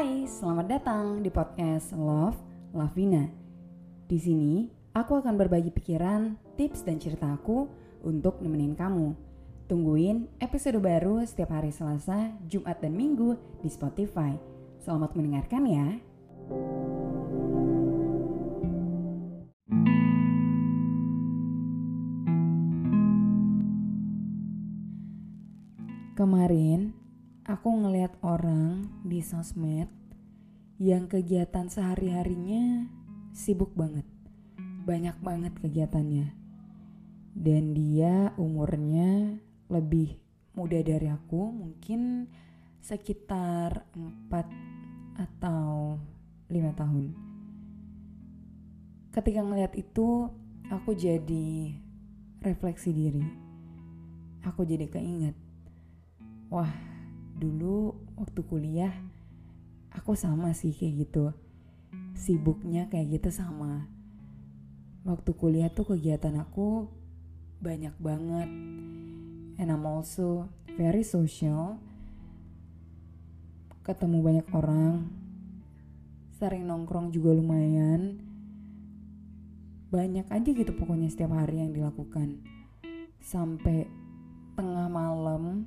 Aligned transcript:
Hai, 0.00 0.24
selamat 0.24 0.64
datang 0.64 1.20
di 1.20 1.28
podcast 1.28 1.92
Love 1.92 2.40
Lavina. 2.72 3.28
Di 4.08 4.16
sini, 4.16 4.64
aku 4.96 5.20
akan 5.20 5.36
berbagi 5.36 5.68
pikiran, 5.68 6.40
tips, 6.56 6.88
dan 6.88 6.96
cerita 6.96 7.28
aku 7.28 7.68
untuk 8.00 8.40
nemenin 8.40 8.72
kamu. 8.72 9.12
Tungguin 9.68 10.24
episode 10.40 10.80
baru 10.80 11.20
setiap 11.28 11.52
hari 11.52 11.68
Selasa, 11.68 12.32
Jumat, 12.48 12.80
dan 12.80 12.96
Minggu 12.96 13.36
di 13.60 13.68
Spotify. 13.68 14.40
Selamat 14.80 15.12
mendengarkan 15.12 15.68
ya. 15.68 15.88
Kemarin 26.16 26.99
aku 27.50 27.82
ngeliat 27.82 28.14
orang 28.22 28.86
di 29.02 29.18
sosmed 29.18 29.90
yang 30.78 31.10
kegiatan 31.10 31.66
sehari-harinya 31.66 32.86
sibuk 33.34 33.74
banget. 33.74 34.06
Banyak 34.86 35.18
banget 35.18 35.58
kegiatannya. 35.58 36.30
Dan 37.34 37.74
dia 37.74 38.30
umurnya 38.38 39.34
lebih 39.66 40.14
muda 40.54 40.78
dari 40.78 41.10
aku, 41.10 41.50
mungkin 41.50 42.30
sekitar 42.78 43.82
4 43.98 45.18
atau 45.18 45.98
5 46.46 46.70
tahun. 46.78 47.06
Ketika 49.10 49.42
ngeliat 49.42 49.74
itu, 49.74 50.30
aku 50.70 50.94
jadi 50.94 51.74
refleksi 52.46 52.94
diri. 52.94 53.26
Aku 54.46 54.62
jadi 54.62 54.86
keinget. 54.86 55.34
Wah, 56.50 56.89
dulu 57.40 57.96
waktu 58.20 58.44
kuliah 58.44 58.92
aku 59.96 60.12
sama 60.12 60.52
sih 60.52 60.76
kayak 60.76 61.08
gitu. 61.08 61.32
Sibuknya 62.12 62.86
kayak 62.92 63.16
gitu 63.16 63.32
sama. 63.32 63.88
Waktu 65.08 65.32
kuliah 65.32 65.72
tuh 65.72 65.96
kegiatan 65.96 66.36
aku 66.36 66.84
banyak 67.64 67.96
banget. 67.96 68.48
And 69.56 69.68
I'm 69.72 69.84
also 69.88 70.52
very 70.76 71.00
social. 71.00 71.80
Ketemu 73.80 74.18
banyak 74.20 74.48
orang. 74.52 75.08
Sering 76.36 76.68
nongkrong 76.68 77.08
juga 77.12 77.32
lumayan. 77.32 78.20
Banyak 79.88 80.28
aja 80.28 80.50
gitu 80.52 80.76
pokoknya 80.76 81.08
setiap 81.08 81.34
hari 81.34 81.64
yang 81.64 81.72
dilakukan. 81.72 82.44
Sampai 83.20 83.88
tengah 84.54 84.92
malam, 84.92 85.64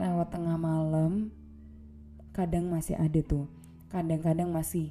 lewat 0.00 0.32
tengah 0.32 0.56
malam, 0.56 1.28
kadang 2.32 2.72
masih 2.72 2.96
ada 2.96 3.20
tuh. 3.20 3.44
Kadang-kadang 3.92 4.48
masih 4.48 4.88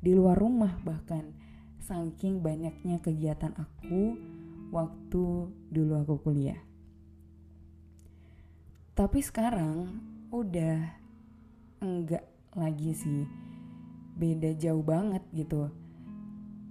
di 0.00 0.16
luar 0.16 0.40
rumah 0.40 0.72
bahkan. 0.80 1.36
Saking 1.84 2.40
banyaknya 2.40 3.00
kegiatan 3.00 3.52
aku 3.56 4.16
waktu 4.72 5.52
dulu 5.72 5.92
aku 6.00 6.14
kuliah. 6.20 6.60
Tapi 8.96 9.20
sekarang 9.20 10.00
udah 10.32 10.96
enggak 11.84 12.24
lagi 12.56 12.96
sih. 12.96 13.28
Beda 14.16 14.52
jauh 14.56 14.84
banget 14.84 15.24
gitu. 15.32 15.68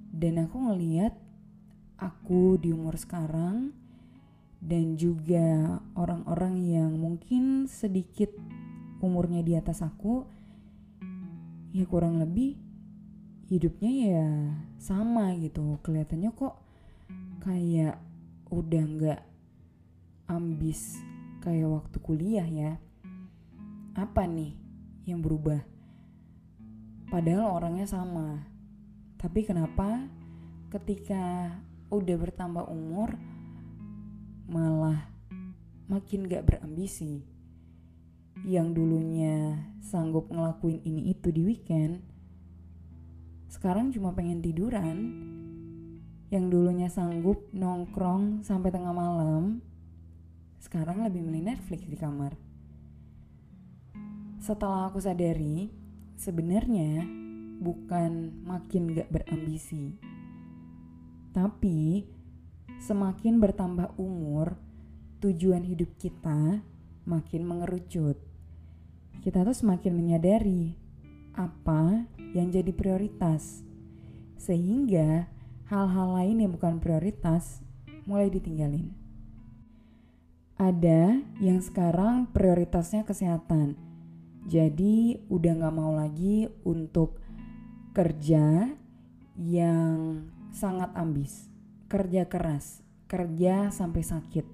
Dan 0.10 0.42
aku 0.42 0.58
ngeliat 0.70 1.14
aku 1.98 2.58
di 2.58 2.74
umur 2.74 2.98
sekarang 2.98 3.74
dan 4.62 4.98
juga 4.98 5.78
orang-orang 5.94 6.56
yang 6.66 6.87
sedikit 7.78 8.34
umurnya 9.06 9.46
di 9.46 9.54
atas 9.54 9.86
aku 9.86 10.26
ya 11.78 11.86
kurang 11.86 12.18
lebih 12.18 12.58
hidupnya 13.46 13.92
ya 13.94 14.28
sama 14.82 15.38
gitu 15.38 15.78
kelihatannya 15.86 16.34
kok 16.34 16.58
kayak 17.46 18.02
udah 18.50 18.84
nggak 18.98 19.22
ambis 20.26 20.98
kayak 21.46 21.70
waktu 21.72 21.98
kuliah 22.04 22.44
ya. 22.44 22.76
Apa 23.96 24.28
nih 24.28 24.54
yang 25.08 25.24
berubah? 25.24 25.64
Padahal 27.08 27.56
orangnya 27.56 27.88
sama. 27.88 28.44
Tapi 29.16 29.48
kenapa 29.48 30.06
ketika 30.70 31.56
udah 31.88 32.16
bertambah 32.20 32.68
umur 32.68 33.16
malah 34.52 35.08
makin 35.88 36.28
gak 36.28 36.44
berambisi? 36.44 37.37
Yang 38.46 38.68
dulunya 38.78 39.66
sanggup 39.82 40.28
ngelakuin 40.28 40.84
ini 40.84 41.16
itu 41.16 41.32
di 41.32 41.42
weekend, 41.42 42.04
sekarang 43.48 43.90
cuma 43.96 44.12
pengen 44.12 44.44
tiduran 44.44 44.98
yang 46.28 46.52
dulunya 46.52 46.92
sanggup 46.92 47.48
nongkrong 47.56 48.44
sampai 48.44 48.68
tengah 48.68 48.92
malam, 48.92 49.64
sekarang 50.60 51.08
lebih 51.08 51.24
milih 51.24 51.56
Netflix 51.56 51.88
di 51.88 51.96
kamar. 51.96 52.36
Setelah 54.44 54.92
aku 54.92 55.00
sadari, 55.00 55.72
sebenarnya 56.20 57.08
bukan 57.64 58.44
makin 58.44 58.92
gak 58.92 59.08
berambisi, 59.08 59.96
tapi 61.32 62.06
semakin 62.84 63.40
bertambah 63.40 63.96
umur, 63.96 64.60
tujuan 65.24 65.64
hidup 65.64 65.96
kita 65.96 66.60
makin 67.08 67.48
mengerucut. 67.48 68.20
Kita 69.24 69.48
tuh 69.48 69.56
semakin 69.56 69.96
menyadari 69.96 70.76
apa 71.32 72.04
yang 72.36 72.52
jadi 72.52 72.76
prioritas, 72.76 73.64
sehingga 74.36 75.32
hal-hal 75.72 76.08
lain 76.20 76.44
yang 76.44 76.52
bukan 76.52 76.84
prioritas 76.84 77.64
mulai 78.04 78.28
ditinggalin. 78.28 78.92
Ada 80.60 81.24
yang 81.40 81.64
sekarang 81.64 82.28
prioritasnya 82.36 83.08
kesehatan, 83.08 83.78
jadi 84.50 85.22
udah 85.32 85.54
gak 85.64 85.76
mau 85.76 85.94
lagi 85.96 86.50
untuk 86.66 87.22
kerja 87.94 88.74
yang 89.38 90.26
sangat 90.50 90.90
ambis, 90.98 91.46
kerja 91.86 92.26
keras, 92.26 92.82
kerja 93.06 93.70
sampai 93.70 94.02
sakit. 94.02 94.46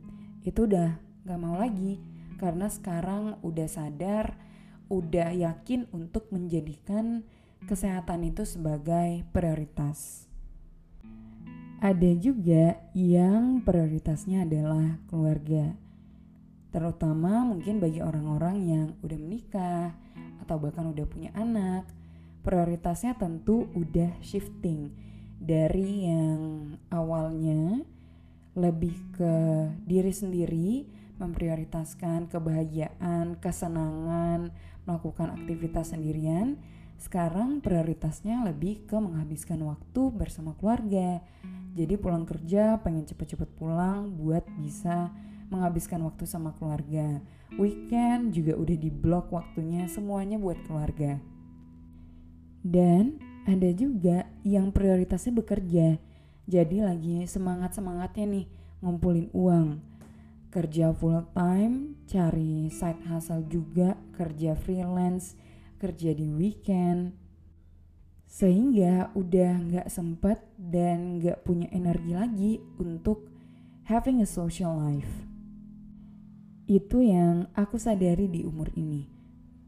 Itu 0.44 0.68
udah 0.68 1.00
gak 1.24 1.40
mau 1.40 1.56
lagi 1.56 2.13
karena 2.44 2.68
sekarang 2.68 3.40
udah 3.40 3.72
sadar, 3.72 4.36
udah 4.92 5.32
yakin 5.32 5.88
untuk 5.96 6.28
menjadikan 6.36 7.24
kesehatan 7.64 8.28
itu 8.28 8.44
sebagai 8.44 9.24
prioritas. 9.32 10.28
Ada 11.80 12.12
juga 12.20 12.84
yang 12.92 13.64
prioritasnya 13.64 14.44
adalah 14.44 15.00
keluarga. 15.08 15.72
Terutama 16.76 17.48
mungkin 17.48 17.80
bagi 17.80 18.04
orang-orang 18.04 18.56
yang 18.68 18.88
udah 19.00 19.20
menikah 19.20 19.96
atau 20.44 20.60
bahkan 20.60 20.92
udah 20.92 21.08
punya 21.08 21.32
anak. 21.32 21.88
Prioritasnya 22.44 23.16
tentu 23.16 23.72
udah 23.72 24.20
shifting 24.20 24.92
dari 25.40 26.12
yang 26.12 26.76
awalnya 26.92 27.88
lebih 28.52 28.96
ke 29.16 29.36
diri 29.88 30.12
sendiri, 30.12 30.88
memprioritaskan 31.24 32.28
kebahagiaan, 32.28 33.40
kesenangan, 33.40 34.52
melakukan 34.84 35.32
aktivitas 35.32 35.96
sendirian. 35.96 36.60
Sekarang 37.00 37.64
prioritasnya 37.64 38.44
lebih 38.44 38.84
ke 38.84 39.00
menghabiskan 39.00 39.64
waktu 39.64 40.12
bersama 40.12 40.56
keluarga, 40.60 41.24
jadi 41.74 41.98
pulang 41.98 42.30
kerja 42.30 42.78
pengen 42.86 43.10
cepet-cepet 43.10 43.50
pulang 43.58 44.14
buat 44.14 44.46
bisa 44.62 45.10
menghabiskan 45.50 46.06
waktu 46.06 46.30
sama 46.30 46.54
keluarga. 46.54 47.18
Weekend 47.58 48.34
juga 48.34 48.54
udah 48.54 48.78
di 48.78 48.90
blok 48.94 49.34
waktunya 49.34 49.90
semuanya 49.90 50.38
buat 50.38 50.58
keluarga. 50.70 51.18
Dan 52.62 53.18
ada 53.50 53.70
juga 53.74 54.30
yang 54.46 54.70
prioritasnya 54.70 55.34
bekerja. 55.34 55.98
Jadi 56.46 56.78
lagi 56.80 57.26
semangat-semangatnya 57.26 58.26
nih 58.30 58.46
ngumpulin 58.80 59.28
uang. 59.34 59.82
Kerja 60.54 60.94
full 60.94 61.34
time, 61.34 61.98
cari 62.06 62.70
side 62.70 63.10
hustle 63.10 63.42
juga, 63.50 63.98
kerja 64.14 64.54
freelance, 64.54 65.34
kerja 65.82 66.14
di 66.14 66.30
weekend. 66.30 67.18
Sehingga 68.30 69.10
udah 69.18 69.54
nggak 69.66 69.90
sempet 69.90 70.46
dan 70.54 71.18
nggak 71.18 71.42
punya 71.42 71.74
energi 71.74 72.14
lagi 72.14 72.54
untuk 72.78 73.26
having 73.90 74.22
a 74.22 74.30
social 74.30 74.78
life. 74.78 75.26
Itu 76.70 77.02
yang 77.02 77.50
aku 77.58 77.82
sadari 77.82 78.30
di 78.30 78.46
umur 78.46 78.70
ini. 78.78 79.10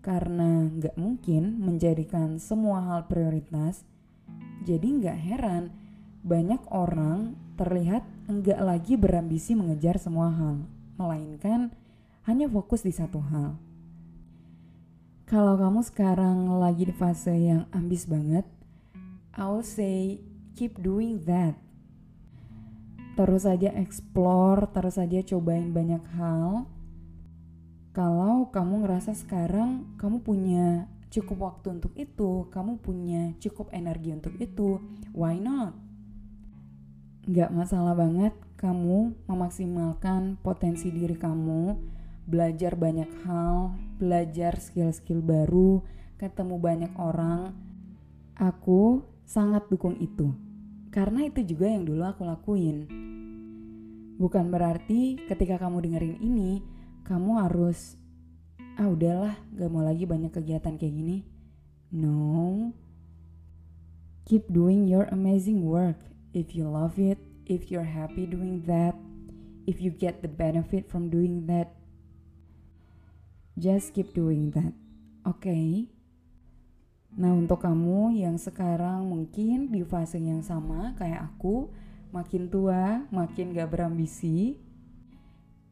Karena 0.06 0.70
nggak 0.70 1.02
mungkin 1.02 1.66
menjadikan 1.66 2.38
semua 2.38 2.86
hal 2.94 3.10
prioritas, 3.10 3.82
jadi 4.62 4.86
nggak 4.86 5.18
heran 5.18 5.74
banyak 6.22 6.62
orang 6.70 7.34
terlihat 7.58 8.06
enggak 8.30 8.62
lagi 8.62 8.94
berambisi 8.98 9.54
mengejar 9.54 9.98
semua 9.98 10.30
hal, 10.30 10.66
melainkan 10.96 11.72
hanya 12.26 12.50
fokus 12.50 12.82
di 12.82 12.92
satu 12.92 13.22
hal. 13.22 13.56
Kalau 15.26 15.58
kamu 15.58 15.82
sekarang 15.82 16.58
lagi 16.62 16.86
di 16.86 16.94
fase 16.94 17.34
yang 17.34 17.66
ambis 17.74 18.06
banget, 18.06 18.46
I 19.34 19.46
will 19.50 19.66
say 19.66 20.22
keep 20.54 20.78
doing 20.80 21.22
that. 21.26 21.58
Terus 23.16 23.48
saja 23.48 23.72
explore, 23.74 24.68
terus 24.76 25.00
saja 25.00 25.24
cobain 25.24 25.72
banyak 25.72 26.04
hal, 26.20 26.68
kalau 27.96 28.52
kamu 28.52 28.84
ngerasa 28.84 29.16
sekarang 29.16 29.88
kamu 29.96 30.20
punya 30.20 30.84
cukup 31.08 31.48
waktu 31.48 31.80
untuk 31.80 31.96
itu, 31.96 32.44
kamu 32.52 32.76
punya 32.84 33.32
cukup 33.40 33.72
energi 33.72 34.12
untuk 34.12 34.36
itu, 34.36 34.84
why 35.16 35.40
not? 35.40 35.85
Gak 37.26 37.50
masalah 37.50 37.98
banget 37.98 38.38
kamu 38.62 39.18
memaksimalkan 39.26 40.38
potensi 40.46 40.94
diri 40.94 41.18
kamu, 41.18 41.74
belajar 42.30 42.78
banyak 42.78 43.10
hal, 43.26 43.74
belajar 43.98 44.62
skill-skill 44.62 45.26
baru, 45.26 45.82
ketemu 46.22 46.56
banyak 46.62 46.94
orang. 47.02 47.58
Aku 48.38 49.02
sangat 49.26 49.66
dukung 49.74 49.98
itu, 49.98 50.38
karena 50.94 51.26
itu 51.26 51.42
juga 51.42 51.66
yang 51.66 51.82
dulu 51.82 52.06
aku 52.06 52.22
lakuin. 52.30 52.86
Bukan 54.22 54.54
berarti 54.54 55.18
ketika 55.26 55.58
kamu 55.58 55.82
dengerin 55.82 56.18
ini, 56.22 56.62
kamu 57.10 57.42
harus 57.42 57.98
ah 58.76 58.92
udahlah 58.92 59.40
gak 59.56 59.72
mau 59.72 59.82
lagi 59.86 60.04
banyak 60.04 60.36
kegiatan 60.36 60.76
kayak 60.76 60.92
gini 60.92 61.18
no 61.96 62.76
keep 64.28 64.44
doing 64.52 64.84
your 64.84 65.08
amazing 65.16 65.64
work 65.64 65.96
if 66.36 66.52
you 66.52 66.68
love 66.68 67.00
it 67.00 67.18
if 67.48 67.72
you're 67.72 67.88
happy 67.88 68.28
doing 68.28 68.60
that 68.68 68.94
if 69.64 69.80
you 69.80 69.90
get 69.90 70.20
the 70.20 70.30
benefit 70.30 70.92
from 70.92 71.08
doing 71.08 71.48
that 71.48 71.72
just 73.56 73.96
keep 73.96 74.12
doing 74.12 74.52
that 74.52 74.76
oke 75.24 75.40
okay? 75.40 75.88
Nah 77.16 77.32
untuk 77.32 77.64
kamu 77.64 78.12
yang 78.20 78.36
sekarang 78.36 79.08
mungkin 79.08 79.72
di 79.72 79.88
fase 79.88 80.20
yang 80.20 80.44
sama 80.44 80.92
kayak 81.00 81.32
aku 81.32 81.72
Makin 82.16 82.48
tua, 82.48 83.04
makin 83.12 83.52
gak 83.52 83.76
berambisi 83.76 84.56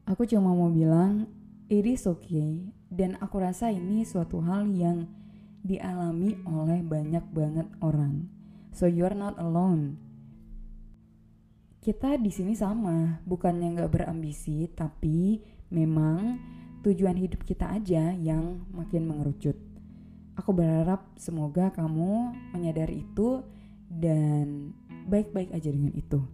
Aku 0.04 0.28
cuma 0.28 0.52
mau 0.52 0.68
bilang, 0.68 1.24
it 1.72 1.88
is 1.88 2.04
okay. 2.04 2.68
Dan 2.92 3.16
aku 3.24 3.40
rasa 3.40 3.72
ini 3.72 4.04
suatu 4.04 4.44
hal 4.44 4.68
yang 4.68 5.08
dialami 5.64 6.36
oleh 6.44 6.84
banyak 6.84 7.24
banget 7.32 7.64
orang. 7.80 8.28
So 8.76 8.84
you're 8.84 9.16
not 9.16 9.40
alone. 9.40 9.96
Kita 11.84 12.16
di 12.16 12.32
sini 12.32 12.56
sama, 12.56 13.20
bukannya 13.28 13.76
nggak 13.76 13.92
berambisi, 13.92 14.64
tapi 14.72 15.36
memang 15.68 16.40
tujuan 16.80 17.12
hidup 17.12 17.44
kita 17.44 17.76
aja 17.76 18.08
yang 18.16 18.64
makin 18.72 19.04
mengerucut. 19.04 19.52
Aku 20.32 20.56
berharap 20.56 21.12
semoga 21.20 21.68
kamu 21.76 22.32
menyadari 22.56 23.04
itu 23.04 23.44
dan 23.92 24.72
baik-baik 25.12 25.52
aja 25.52 25.68
dengan 25.68 25.92
itu. 25.92 26.24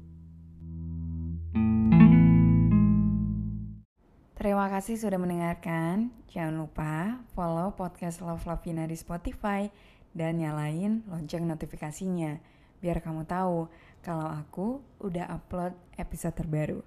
Terima 4.38 4.70
kasih 4.70 5.02
sudah 5.02 5.19
mendengarkan. 5.19 6.14
Jangan 6.31 6.62
lupa 6.62 7.26
follow 7.35 7.75
podcast 7.75 8.23
Love 8.23 8.47
Lavina 8.47 8.87
di 8.87 8.94
Spotify 8.94 9.67
dan 10.14 10.38
nyalain 10.38 11.02
lonceng 11.11 11.43
notifikasinya 11.43 12.38
biar 12.81 13.05
kamu 13.05 13.29
tahu 13.29 13.69
kalau 14.00 14.27
aku 14.27 14.81
udah 15.05 15.29
upload 15.29 15.77
episode 16.00 16.35
terbaru. 16.35 16.81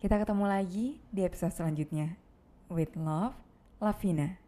Kita 0.00 0.20
ketemu 0.20 0.44
lagi 0.48 0.98
di 1.12 1.24
episode 1.24 1.52
selanjutnya. 1.52 2.16
With 2.72 2.96
love, 2.96 3.36
Lavina. 3.80 4.40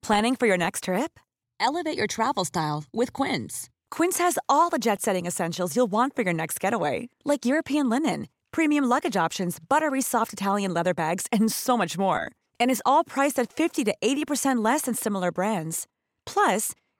Planning 0.00 0.34
for 0.34 0.46
your 0.46 0.58
next 0.58 0.88
trip? 0.88 1.20
Elevate 1.60 1.98
your 1.98 2.08
travel 2.08 2.46
style 2.46 2.88
with 2.90 3.12
Quince. 3.12 3.68
Quince 3.90 4.18
has 4.18 4.38
all 4.48 4.70
the 4.70 4.80
jet-setting 4.80 5.26
essentials 5.26 5.76
you'll 5.76 5.90
want 5.90 6.16
for 6.16 6.22
your 6.22 6.34
next 6.34 6.58
getaway, 6.58 7.10
like 7.26 7.44
European 7.44 7.90
linen 7.90 8.26
premium 8.52 8.84
luggage 8.84 9.16
options, 9.16 9.58
buttery 9.60 10.02
soft 10.02 10.32
Italian 10.32 10.72
leather 10.72 10.94
bags, 10.94 11.26
and 11.30 11.52
so 11.52 11.76
much 11.76 11.98
more. 11.98 12.32
And 12.58 12.70
is 12.70 12.82
all 12.86 13.04
priced 13.04 13.38
at 13.38 13.52
50 13.52 13.84
to 13.84 13.94
80% 14.02 14.64
less 14.64 14.82
than 14.82 14.94
similar 14.94 15.30
brands. 15.30 15.86
Plus, 16.24 16.72